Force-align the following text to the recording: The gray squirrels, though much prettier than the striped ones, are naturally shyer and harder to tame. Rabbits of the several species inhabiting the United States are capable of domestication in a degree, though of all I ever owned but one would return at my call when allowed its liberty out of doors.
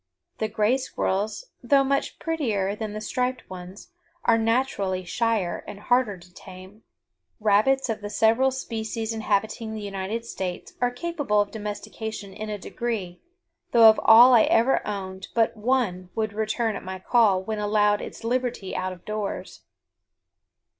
The 0.39 0.47
gray 0.47 0.77
squirrels, 0.77 1.51
though 1.61 1.83
much 1.83 2.17
prettier 2.17 2.75
than 2.75 2.93
the 2.93 3.01
striped 3.01 3.47
ones, 3.51 3.91
are 4.25 4.35
naturally 4.35 5.05
shyer 5.05 5.63
and 5.67 5.79
harder 5.79 6.17
to 6.17 6.33
tame. 6.33 6.81
Rabbits 7.39 7.87
of 7.87 8.01
the 8.01 8.09
several 8.09 8.49
species 8.49 9.13
inhabiting 9.13 9.75
the 9.75 9.81
United 9.81 10.25
States 10.25 10.73
are 10.81 10.89
capable 10.89 11.39
of 11.39 11.51
domestication 11.51 12.33
in 12.33 12.49
a 12.49 12.57
degree, 12.57 13.21
though 13.73 13.89
of 13.91 13.99
all 14.03 14.33
I 14.33 14.45
ever 14.45 14.81
owned 14.87 15.27
but 15.35 15.55
one 15.55 16.09
would 16.15 16.33
return 16.33 16.75
at 16.75 16.83
my 16.83 16.97
call 16.97 17.43
when 17.43 17.59
allowed 17.59 18.01
its 18.01 18.23
liberty 18.23 18.75
out 18.75 18.93
of 18.93 19.05
doors. 19.05 19.61